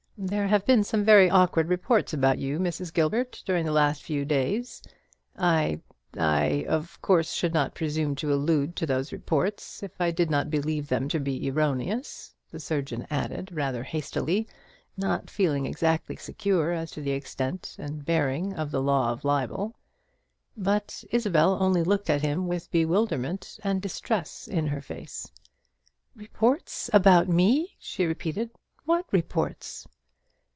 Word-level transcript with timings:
There 0.23 0.49
have 0.49 0.67
been 0.67 0.83
some 0.83 1.03
very 1.03 1.31
awkward 1.31 1.67
reports 1.67 2.13
about 2.13 2.37
you, 2.37 2.59
Mrs. 2.59 2.93
Gilbert, 2.93 3.41
during 3.43 3.65
the 3.65 3.71
last 3.71 4.03
few 4.03 4.23
days. 4.23 4.83
I 5.35 5.81
I 6.15 6.63
of 6.69 7.01
course 7.01 7.33
should 7.33 7.55
not 7.55 7.73
presume 7.73 8.13
to 8.17 8.31
allude 8.31 8.75
to 8.75 8.85
those 8.85 9.11
reports, 9.11 9.81
if 9.81 9.99
I 9.99 10.11
did 10.11 10.29
not 10.29 10.51
believe 10.51 10.87
them 10.89 11.09
to 11.09 11.19
be 11.19 11.49
erroneous," 11.49 12.35
the 12.51 12.59
surgeon 12.59 13.07
added, 13.09 13.49
rather 13.51 13.81
hastily, 13.81 14.47
not 14.95 15.27
feeling 15.27 15.65
exactly 15.65 16.15
secure 16.17 16.71
as 16.71 16.91
to 16.91 17.01
the 17.01 17.09
extent 17.11 17.75
and 17.79 18.05
bearing 18.05 18.53
of 18.53 18.69
the 18.69 18.81
law 18.83 19.11
of 19.11 19.25
libel. 19.25 19.75
But 20.55 21.03
Isabel 21.11 21.57
only 21.59 21.81
looked 21.81 22.11
at 22.11 22.21
him 22.21 22.45
with 22.47 22.69
bewilderment 22.69 23.57
and 23.63 23.81
distress 23.81 24.47
in 24.47 24.67
her 24.67 24.81
face. 24.81 25.31
"Reports 26.15 26.91
about 26.93 27.27
me!" 27.27 27.75
she 27.79 28.05
repeated. 28.05 28.51
"What 28.85 29.07
reports?" 29.11 29.87